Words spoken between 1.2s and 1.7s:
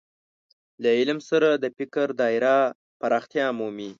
سره د